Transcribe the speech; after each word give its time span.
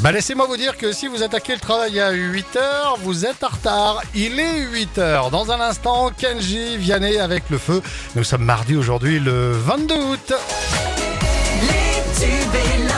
Bah 0.00 0.12
laissez-moi 0.12 0.46
vous 0.46 0.56
dire 0.56 0.76
que 0.76 0.92
si 0.92 1.08
vous 1.08 1.22
attaquez 1.22 1.54
le 1.54 1.60
travail 1.60 1.98
à 1.98 2.12
8h, 2.12 2.98
vous 3.02 3.26
êtes 3.26 3.42
en 3.42 3.48
retard. 3.48 4.02
Il 4.14 4.38
est 4.38 4.64
8h. 4.64 5.30
Dans 5.30 5.50
un 5.50 5.60
instant, 5.60 6.10
Kenji 6.16 6.76
Vianney 6.76 7.18
avec 7.18 7.50
le 7.50 7.58
feu. 7.58 7.82
Nous 8.14 8.24
sommes 8.24 8.44
mardi 8.44 8.76
aujourd'hui 8.76 9.18
le 9.18 9.52
22 9.52 9.94
août. 9.94 10.32
Les 11.62 12.24
tubes 12.24 12.54
et 12.54 12.89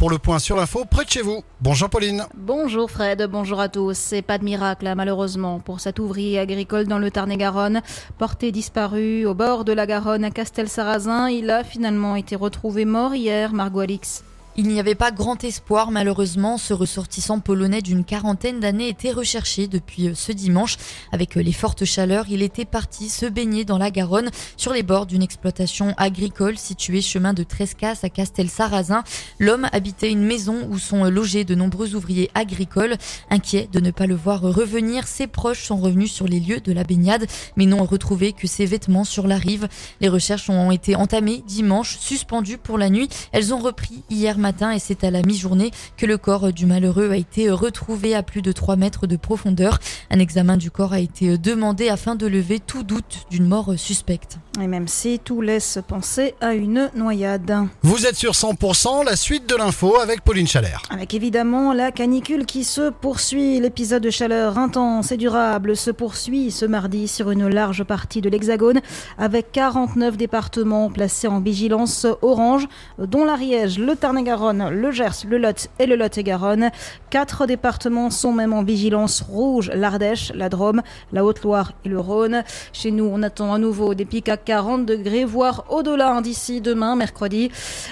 Pour 0.00 0.10
le 0.10 0.18
point 0.18 0.40
sur 0.40 0.56
l'info 0.56 0.84
près 0.84 1.04
de 1.04 1.10
chez 1.10 1.22
vous. 1.22 1.44
Bonjour 1.60 1.88
Pauline. 1.88 2.24
Bonjour 2.34 2.90
Fred, 2.90 3.28
bonjour 3.30 3.60
à 3.60 3.68
tous. 3.68 3.96
C'est 3.96 4.20
pas 4.20 4.36
de 4.36 4.44
miracle, 4.44 4.84
hein, 4.84 4.96
malheureusement, 4.96 5.60
pour 5.60 5.78
cet 5.78 6.00
ouvrier 6.00 6.40
agricole 6.40 6.88
dans 6.88 6.98
le 6.98 7.08
Tarn-et-Garonne. 7.12 7.80
Porté 8.18 8.50
disparu 8.50 9.26
au 9.26 9.34
bord 9.34 9.64
de 9.64 9.72
la 9.72 9.86
Garonne 9.86 10.24
à 10.24 10.32
Castel-Sarrazin, 10.32 11.28
il 11.28 11.50
a 11.50 11.62
finalement 11.62 12.16
été 12.16 12.34
retrouvé 12.34 12.84
mort 12.84 13.14
hier, 13.14 13.52
Margot 13.52 13.78
Alix. 13.78 14.24
Il 14.56 14.68
n'y 14.68 14.78
avait 14.78 14.94
pas 14.94 15.10
grand 15.10 15.42
espoir, 15.42 15.90
malheureusement. 15.90 16.58
Ce 16.58 16.72
ressortissant 16.72 17.40
polonais 17.40 17.82
d'une 17.82 18.04
quarantaine 18.04 18.60
d'années 18.60 18.88
était 18.88 19.10
recherché 19.10 19.66
depuis 19.66 20.12
ce 20.14 20.30
dimanche. 20.30 20.76
Avec 21.10 21.34
les 21.34 21.52
fortes 21.52 21.84
chaleurs, 21.84 22.26
il 22.30 22.40
était 22.40 22.64
parti 22.64 23.08
se 23.08 23.26
baigner 23.26 23.64
dans 23.64 23.78
la 23.78 23.90
Garonne 23.90 24.30
sur 24.56 24.72
les 24.72 24.84
bords 24.84 25.06
d'une 25.06 25.24
exploitation 25.24 25.92
agricole 25.96 26.56
située 26.56 27.02
chemin 27.02 27.34
de 27.34 27.42
Trescas 27.42 27.98
à 28.04 28.08
Castel-Sarrazin. 28.08 29.02
L'homme 29.40 29.66
habitait 29.72 30.12
une 30.12 30.22
maison 30.22 30.68
où 30.70 30.78
sont 30.78 31.02
logés 31.02 31.42
de 31.42 31.56
nombreux 31.56 31.96
ouvriers 31.96 32.30
agricoles. 32.36 32.96
Inquiets 33.30 33.68
de 33.72 33.80
ne 33.80 33.90
pas 33.90 34.06
le 34.06 34.14
voir 34.14 34.40
revenir, 34.40 35.08
ses 35.08 35.26
proches 35.26 35.64
sont 35.64 35.78
revenus 35.78 36.12
sur 36.12 36.28
les 36.28 36.38
lieux 36.38 36.60
de 36.60 36.72
la 36.72 36.84
baignade, 36.84 37.26
mais 37.56 37.66
n'ont 37.66 37.84
retrouvé 37.86 38.32
que 38.32 38.46
ses 38.46 38.66
vêtements 38.66 39.02
sur 39.02 39.26
la 39.26 39.36
rive. 39.36 39.66
Les 40.00 40.08
recherches 40.08 40.48
ont 40.48 40.70
été 40.70 40.94
entamées 40.94 41.42
dimanche, 41.44 41.98
suspendues 41.98 42.58
pour 42.58 42.78
la 42.78 42.88
nuit. 42.88 43.08
Elles 43.32 43.52
ont 43.52 43.58
repris 43.58 44.04
hier 44.10 44.38
matin 44.44 44.72
et 44.72 44.78
c'est 44.78 45.04
à 45.04 45.10
la 45.10 45.22
mi-journée 45.22 45.70
que 45.96 46.04
le 46.04 46.18
corps 46.18 46.52
du 46.52 46.66
malheureux 46.66 47.10
a 47.10 47.16
été 47.16 47.50
retrouvé 47.50 48.14
à 48.14 48.22
plus 48.22 48.42
de 48.42 48.52
3 48.52 48.76
mètres 48.76 49.06
de 49.06 49.16
profondeur. 49.16 49.78
Un 50.10 50.18
examen 50.18 50.58
du 50.58 50.70
corps 50.70 50.92
a 50.92 50.98
été 50.98 51.38
demandé 51.38 51.88
afin 51.88 52.14
de 52.14 52.26
lever 52.26 52.60
tout 52.60 52.82
doute 52.82 53.24
d'une 53.30 53.48
mort 53.48 53.72
suspecte. 53.78 54.36
Et 54.60 54.66
même 54.66 54.86
si 54.86 55.18
tout 55.18 55.40
laisse 55.40 55.78
penser 55.88 56.34
à 56.42 56.52
une 56.52 56.90
noyade. 56.94 57.56
Vous 57.82 58.04
êtes 58.04 58.16
sur 58.16 58.32
100%, 58.32 59.06
la 59.06 59.16
suite 59.16 59.48
de 59.48 59.56
l'info 59.56 59.96
avec 59.98 60.20
Pauline 60.22 60.46
Chalère. 60.46 60.82
Avec 60.90 61.14
évidemment 61.14 61.72
la 61.72 61.90
canicule 61.90 62.44
qui 62.44 62.64
se 62.64 62.90
poursuit. 62.90 63.60
L'épisode 63.60 64.02
de 64.02 64.10
chaleur 64.10 64.58
intense 64.58 65.10
et 65.10 65.16
durable 65.16 65.74
se 65.74 65.90
poursuit 65.90 66.50
ce 66.50 66.66
mardi 66.66 67.08
sur 67.08 67.30
une 67.30 67.48
large 67.48 67.82
partie 67.84 68.20
de 68.20 68.28
l'Hexagone 68.28 68.82
avec 69.16 69.52
49 69.52 70.18
départements 70.18 70.90
placés 70.90 71.28
en 71.28 71.40
vigilance 71.40 72.06
orange, 72.20 72.68
dont 72.98 73.24
l'Ariège, 73.24 73.78
le 73.78 73.96
Tarn-et-Garonne, 73.96 74.33
le 74.34 74.90
Gers, 74.90 75.24
le 75.28 75.38
Lot 75.38 75.68
et 75.78 75.86
le 75.86 75.96
Lot-et-Garonne. 75.96 76.70
Quatre 77.10 77.46
départements 77.46 78.10
sont 78.10 78.32
même 78.32 78.52
en 78.52 78.64
vigilance 78.64 79.20
rouge, 79.22 79.70
l'Ardèche, 79.72 80.32
la 80.34 80.48
Drôme, 80.48 80.82
la 81.12 81.24
Haute-Loire 81.24 81.72
et 81.84 81.88
le 81.88 82.00
Rhône. 82.00 82.42
Chez 82.72 82.90
nous, 82.90 83.04
on 83.04 83.22
attend 83.22 83.52
à 83.54 83.58
nouveau 83.58 83.94
des 83.94 84.04
pics 84.04 84.28
à 84.28 84.36
40 84.36 84.86
degrés, 84.86 85.24
voire 85.24 85.64
au-delà 85.70 86.20
d'ici 86.20 86.60
demain, 86.60 86.96
mercredi. 86.96 87.50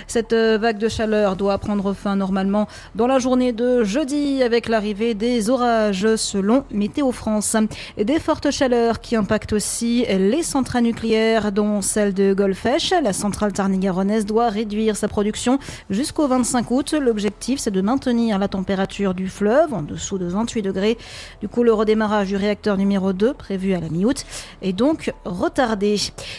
Cette 0.08 0.32
euh, 0.32 0.58
vague 0.58 0.78
de 0.78 0.88
chaleur 0.88 1.36
doit 1.36 1.58
prendre 1.58 1.92
fin 1.92 2.16
normalement 2.16 2.66
dans 2.94 3.06
la 3.06 3.18
journée 3.18 3.52
de 3.52 3.84
jeudi 3.84 4.42
avec 4.42 4.68
l'arrivée 4.68 5.14
des 5.14 5.48
orages 5.48 6.16
selon 6.16 6.64
Météo 6.72 7.12
France. 7.12 7.56
Des 7.96 8.18
fortes 8.18 8.50
chaleurs 8.50 9.00
qui 9.00 9.14
impactent 9.14 9.52
aussi 9.52 10.04
les 10.08 10.42
centrales 10.42 10.82
nucléaires, 10.82 11.52
dont 11.52 11.82
celle 11.82 12.14
de 12.14 12.34
Golfech. 12.34 12.92
La 13.02 13.12
centrale 13.12 13.52
tarn-et-garonnaise 13.52 14.26
doit 14.26 14.48
réduire 14.48 14.96
sa 14.96 15.06
production 15.06 15.58
jusqu'au 15.90 16.26
25 16.32 16.70
août. 16.70 16.94
L'objectif, 16.94 17.58
c'est 17.58 17.70
de 17.70 17.82
maintenir 17.82 18.38
la 18.38 18.48
température 18.48 19.12
du 19.12 19.28
fleuve 19.28 19.74
en 19.74 19.82
dessous 19.82 20.16
de 20.16 20.24
28 20.24 20.62
degrés. 20.62 20.96
Du 21.42 21.48
coup, 21.48 21.62
le 21.62 21.74
redémarrage 21.74 22.28
du 22.28 22.36
réacteur 22.36 22.78
numéro 22.78 23.12
2, 23.12 23.34
prévu 23.34 23.74
à 23.74 23.80
la 23.80 23.90
mi-août, 23.90 24.24
est 24.62 24.72
donc 24.72 25.12
retardé. 25.26 25.96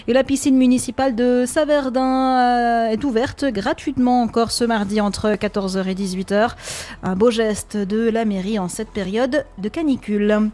Et 0.07 0.13
la 0.13 0.23
piscine 0.23 0.57
municipale 0.57 1.13
de 1.13 1.45
Saverdin 1.45 2.39
euh, 2.39 2.89
est 2.89 3.03
ouverte 3.03 3.45
gratuitement 3.45 4.23
encore 4.23 4.49
ce 4.49 4.63
mardi 4.63 4.99
entre 4.99 5.29
14h 5.29 5.87
et 5.87 5.93
18h. 5.93 6.53
Un 7.03 7.15
beau 7.15 7.29
geste 7.29 7.77
de 7.77 8.09
la 8.09 8.25
mairie 8.25 8.57
en 8.57 8.69
cette 8.69 8.89
période 8.89 9.45
de 9.59 9.69
canicule. 9.69 10.49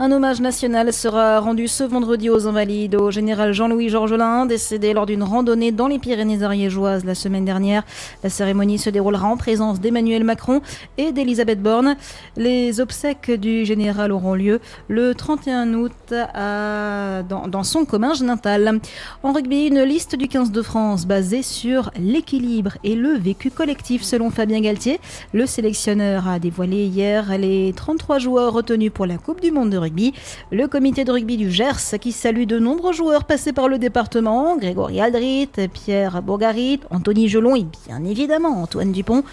Un 0.00 0.10
hommage 0.10 0.40
national 0.40 0.92
sera 0.92 1.38
rendu 1.38 1.68
ce 1.68 1.84
vendredi 1.84 2.28
aux 2.28 2.48
Invalides 2.48 2.96
au 2.96 3.12
général 3.12 3.52
Jean-Louis 3.52 3.90
Georgelin, 3.90 4.44
décédé 4.44 4.92
lors 4.92 5.06
d'une 5.06 5.22
randonnée 5.22 5.70
dans 5.70 5.86
les 5.86 6.00
Pyrénées 6.00 6.42
ariégeoises 6.42 7.04
la 7.04 7.14
semaine 7.14 7.44
dernière. 7.44 7.84
La 8.24 8.30
cérémonie 8.30 8.78
se 8.78 8.90
déroulera 8.90 9.28
en 9.28 9.36
présence 9.36 9.80
d'Emmanuel 9.80 10.24
Macron 10.24 10.62
et 10.98 11.12
d'Elisabeth 11.12 11.62
Borne. 11.62 11.96
Les 12.36 12.80
obsèques 12.80 13.30
du 13.30 13.64
général 13.64 14.10
auront 14.10 14.34
lieu 14.34 14.60
le 14.88 15.14
31 15.14 15.74
août 15.74 15.92
dans, 16.10 17.62
son 17.62 17.84
comminge 17.84 18.22
natal. 18.22 18.80
En 19.22 19.32
rugby, 19.32 19.66
une 19.66 19.82
liste 19.82 20.16
du 20.16 20.26
15 20.26 20.50
de 20.50 20.62
France 20.62 21.06
basée 21.06 21.42
sur 21.42 21.90
l'équilibre 22.00 22.78
et 22.82 22.96
le 22.96 23.12
vécu 23.12 23.50
collectif 23.50 24.02
selon 24.02 24.30
Fabien 24.30 24.60
Galtier. 24.60 24.98
Le 25.32 25.46
sélectionneur 25.46 26.26
a 26.28 26.38
dévoilé 26.38 26.84
hier 26.84 27.38
les 27.38 27.72
33 27.76 28.18
joueurs 28.18 28.52
retenus 28.52 28.90
pour 28.92 29.06
la 29.06 29.18
Coupe 29.18 29.40
du 29.40 29.52
Monde 29.52 29.73
rugby. 29.76 30.14
Le 30.50 30.66
comité 30.66 31.04
de 31.04 31.12
rugby 31.12 31.36
du 31.36 31.50
Gers 31.50 31.98
qui 32.00 32.12
salue 32.12 32.44
de 32.44 32.58
nombreux 32.58 32.92
joueurs 32.92 33.24
passés 33.24 33.52
par 33.52 33.68
le 33.68 33.78
département, 33.78 34.56
Grégory 34.56 35.00
Aldrit, 35.00 35.48
Pierre 35.72 36.22
Bourgarit, 36.22 36.80
Anthony 36.90 37.28
Gelon 37.28 37.56
et 37.56 37.66
bien 37.86 38.04
évidemment 38.04 38.62
Antoine 38.62 38.92
Dupont. 38.92 39.24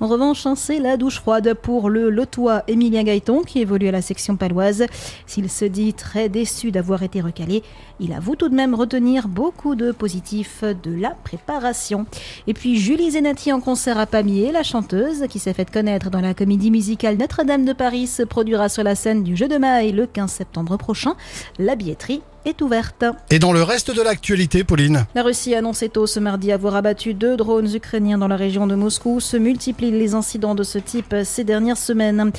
En 0.00 0.06
revanche, 0.06 0.46
hein, 0.46 0.54
c'est 0.54 0.78
la 0.78 0.96
douche 0.96 1.18
froide 1.18 1.54
pour 1.54 1.90
le 1.90 2.08
Lotois 2.08 2.62
Emilien 2.68 3.02
Gaëton 3.02 3.42
qui 3.42 3.58
évolue 3.58 3.88
à 3.88 3.92
la 3.92 4.00
section 4.00 4.36
paloise. 4.36 4.86
S'il 5.26 5.50
se 5.50 5.64
dit 5.64 5.92
très 5.92 6.28
déçu 6.28 6.70
d'avoir 6.70 7.02
été 7.02 7.20
recalé, 7.20 7.64
il 7.98 8.12
avoue 8.12 8.36
tout 8.36 8.48
de 8.48 8.54
même 8.54 8.76
retenir 8.76 9.26
beaucoup 9.26 9.74
de 9.74 9.90
positifs 9.90 10.62
de 10.62 10.94
la 10.94 11.10
préparation. 11.10 12.06
Et 12.46 12.54
puis 12.54 12.78
Julie 12.78 13.10
Zenati 13.10 13.52
en 13.52 13.60
concert 13.60 13.98
à 13.98 14.06
Pamiers, 14.06 14.52
la 14.52 14.62
chanteuse 14.62 15.26
qui 15.28 15.40
s'est 15.40 15.52
faite 15.52 15.72
connaître 15.72 16.10
dans 16.10 16.20
la 16.20 16.32
comédie 16.32 16.70
musicale 16.70 17.16
Notre-Dame 17.16 17.64
de 17.64 17.72
Paris 17.72 18.06
se 18.06 18.22
produira 18.22 18.68
sur 18.68 18.84
la 18.84 18.94
scène 18.94 19.24
du 19.24 19.34
Jeu 19.34 19.48
de 19.48 19.56
Maille 19.56 19.90
le 19.90 20.06
15 20.06 20.30
septembre 20.30 20.76
prochain. 20.76 21.16
La 21.58 21.74
billetterie 21.74 22.22
est 22.48 22.62
ouverte. 22.62 23.04
Et 23.30 23.38
dans 23.38 23.52
le 23.52 23.62
reste 23.62 23.94
de 23.94 24.02
l'actualité, 24.02 24.64
Pauline 24.64 25.06
La 25.14 25.22
Russie 25.22 25.54
a 25.54 25.58
annoncé 25.58 25.88
tôt 25.88 26.06
ce 26.06 26.18
mardi 26.18 26.50
avoir 26.50 26.74
abattu 26.74 27.14
deux 27.14 27.36
drones 27.36 27.72
ukrainiens 27.74 28.18
dans 28.18 28.28
la 28.28 28.36
région 28.36 28.66
de 28.66 28.74
Moscou. 28.74 29.20
Se 29.20 29.36
multiplient 29.36 29.90
les 29.90 30.14
incidents 30.14 30.54
de 30.54 30.62
ce 30.62 30.78
type 30.78 31.14
ces 31.24 31.44
dernières 31.44 31.76
semaines. 31.76 32.32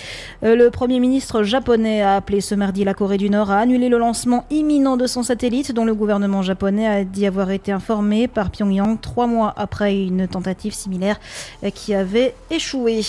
Euh, 0.44 0.56
Le 0.56 0.70
Premier 0.72 1.00
ministre 1.00 1.44
japonais 1.44 2.02
a 2.02 2.16
appelé 2.16 2.42
ce 2.42 2.56
mardi 2.56 2.84
la 2.84 2.94
Corée 2.94 3.18
du 3.18 3.30
Nord 3.30 3.52
à 3.52 3.59
annuler 3.59 3.90
le 3.90 3.97
lancement 3.97 4.46
imminent 4.50 4.97
de 4.97 5.08
son 5.08 5.24
satellite 5.24 5.72
dont 5.72 5.86
le 5.86 5.94
gouvernement 5.94 6.41
japonais 6.41 6.88
a 6.88 7.03
dit 7.03 7.26
avoir 7.26 7.52
été 7.52 7.72
informé 7.72 8.28
par 8.28 8.50
Pyongyang 8.50 9.00
trois 9.00 9.28
mois 9.28 9.53
après 9.58 9.96
une 9.96 10.28
tentative 10.28 10.74
similaire 10.74 11.20
qui 11.74 11.94
avait 11.94 12.34
échoué. 12.50 13.02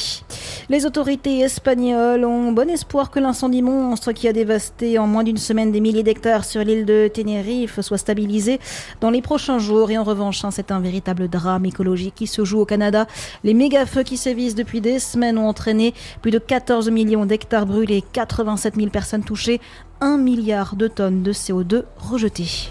Les 0.70 0.86
autorités 0.86 1.40
espagnoles 1.40 2.24
ont 2.24 2.52
bon 2.52 2.70
espoir 2.70 3.10
que 3.10 3.18
l'incendie 3.18 3.60
monstre 3.60 4.12
qui 4.12 4.28
a 4.28 4.32
dévasté 4.32 5.00
en 5.00 5.08
moins 5.08 5.24
d'une 5.24 5.36
semaine 5.36 5.72
des 5.72 5.80
milliers 5.80 6.04
d'hectares 6.04 6.44
sur 6.44 6.62
l'île 6.62 6.84
de 6.84 7.10
Tenerife 7.12 7.80
soit 7.80 7.98
stabilisé 7.98 8.60
dans 9.00 9.10
les 9.10 9.20
prochains 9.20 9.58
jours. 9.58 9.90
Et 9.90 9.98
en 9.98 10.04
revanche, 10.04 10.44
hein, 10.44 10.52
c'est 10.52 10.70
un 10.70 10.78
véritable 10.78 11.26
drame 11.26 11.66
écologique 11.66 12.14
qui 12.14 12.28
se 12.28 12.44
joue 12.44 12.60
au 12.60 12.66
Canada. 12.66 13.08
Les 13.42 13.52
méga-feux 13.52 14.04
qui 14.04 14.16
sévissent 14.16 14.54
depuis 14.54 14.80
des 14.80 15.00
semaines 15.00 15.38
ont 15.38 15.48
entraîné 15.48 15.92
plus 16.22 16.30
de 16.30 16.38
14 16.38 16.88
millions 16.90 17.26
d'hectares 17.26 17.66
brûlés, 17.66 18.04
87 18.12 18.76
000 18.76 18.90
personnes 18.90 19.24
touchées, 19.24 19.60
1 20.00 20.18
milliard 20.18 20.76
de 20.76 20.86
tonnes 20.86 21.24
de 21.24 21.32
CO2 21.32 21.82
rejetées. 21.98 22.70